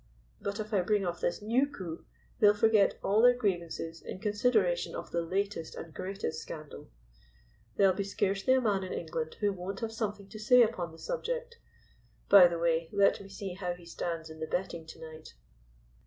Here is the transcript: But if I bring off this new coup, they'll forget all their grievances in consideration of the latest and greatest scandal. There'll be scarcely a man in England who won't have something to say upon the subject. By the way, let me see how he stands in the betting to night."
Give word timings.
But 0.41 0.59
if 0.59 0.73
I 0.73 0.81
bring 0.81 1.05
off 1.05 1.21
this 1.21 1.43
new 1.43 1.67
coup, 1.67 2.05
they'll 2.39 2.55
forget 2.55 2.97
all 3.03 3.21
their 3.21 3.35
grievances 3.35 4.01
in 4.01 4.17
consideration 4.17 4.95
of 4.95 5.11
the 5.11 5.21
latest 5.21 5.75
and 5.75 5.93
greatest 5.93 6.41
scandal. 6.41 6.89
There'll 7.75 7.93
be 7.93 8.03
scarcely 8.03 8.55
a 8.55 8.61
man 8.61 8.83
in 8.83 8.93
England 8.93 9.35
who 9.41 9.53
won't 9.53 9.81
have 9.81 9.93
something 9.93 10.27
to 10.29 10.39
say 10.39 10.63
upon 10.63 10.91
the 10.91 10.97
subject. 10.97 11.59
By 12.29 12.47
the 12.47 12.57
way, 12.57 12.89
let 12.91 13.21
me 13.21 13.29
see 13.29 13.53
how 13.53 13.75
he 13.75 13.85
stands 13.85 14.31
in 14.31 14.39
the 14.39 14.47
betting 14.47 14.87
to 14.87 14.99
night." 14.99 15.35